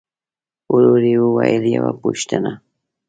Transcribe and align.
ورو 0.73 0.95
يې 1.05 1.15
وويل: 1.23 1.63
يوه 1.75 1.91
پوښتنه! 2.01 2.51